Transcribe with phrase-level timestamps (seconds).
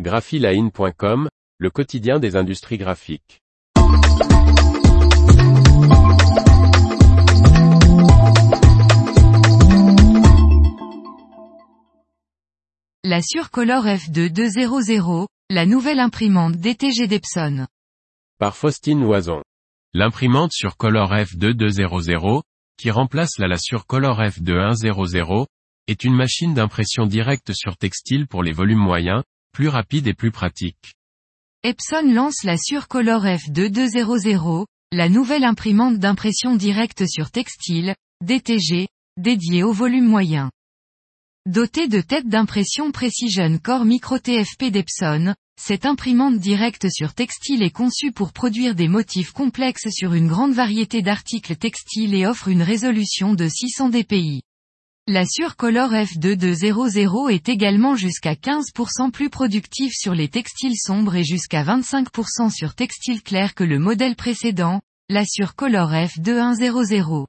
[0.00, 3.40] graphiline.com, le quotidien des industries graphiques.
[13.04, 17.68] La Surcolor F2200, la nouvelle imprimante DTG d'Epson.
[18.40, 19.42] Par Faustine Loison.
[19.92, 22.42] L'imprimante Surcolor F2200,
[22.76, 25.46] qui remplace la la Surcolor F2100,
[25.86, 29.22] est une machine d'impression directe sur textile pour les volumes moyens,
[29.54, 30.94] plus rapide et plus pratique.
[31.62, 39.72] Epson lance la Surcolor F2200, la nouvelle imprimante d'impression directe sur textile, DTG, dédiée au
[39.72, 40.50] volume moyen.
[41.46, 47.70] Dotée de tête d'impression Precision Core Micro TFP d'Epson, cette imprimante directe sur textile est
[47.70, 52.62] conçue pour produire des motifs complexes sur une grande variété d'articles textiles et offre une
[52.62, 54.42] résolution de 600 dpi.
[55.06, 61.62] La Surcolor F2200 est également jusqu'à 15% plus productif sur les textiles sombres et jusqu'à
[61.62, 67.26] 25% sur textiles clairs que le modèle précédent, la Surcolor F2100.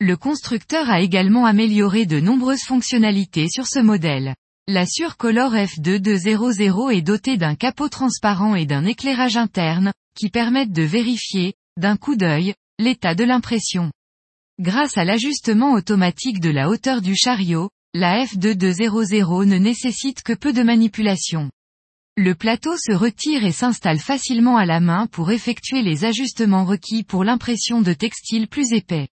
[0.00, 4.34] Le constructeur a également amélioré de nombreuses fonctionnalités sur ce modèle.
[4.66, 10.82] La Surcolor F2200 est dotée d'un capot transparent et d'un éclairage interne, qui permettent de
[10.82, 13.92] vérifier, d'un coup d'œil, l'état de l'impression.
[14.60, 20.52] Grâce à l'ajustement automatique de la hauteur du chariot, la F2200 ne nécessite que peu
[20.52, 21.50] de manipulation.
[22.18, 27.02] Le plateau se retire et s'installe facilement à la main pour effectuer les ajustements requis
[27.02, 29.08] pour l'impression de textiles plus épais.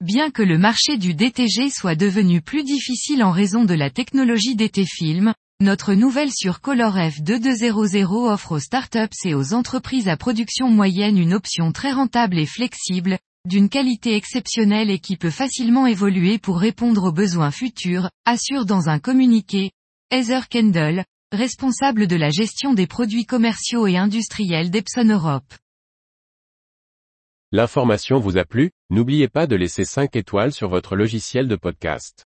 [0.00, 4.56] Bien que le marché du DTG soit devenu plus difficile en raison de la technologie
[4.56, 10.68] DT Film, notre nouvelle sur Color F2200 offre aux startups et aux entreprises à production
[10.68, 16.38] moyenne une option très rentable et flexible, d'une qualité exceptionnelle et qui peut facilement évoluer
[16.38, 19.70] pour répondre aux besoins futurs, assure dans un communiqué,
[20.10, 25.54] Heather Kendall, responsable de la gestion des produits commerciaux et industriels d'Epson Europe.
[27.52, 32.26] L'information vous a plu, n'oubliez pas de laisser 5 étoiles sur votre logiciel de podcast.